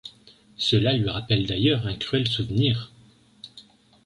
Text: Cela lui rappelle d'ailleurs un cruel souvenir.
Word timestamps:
Cela 0.57 0.93
lui 0.97 1.07
rappelle 1.07 1.45
d'ailleurs 1.45 1.85
un 1.85 1.93
cruel 1.93 2.27
souvenir. 2.27 2.91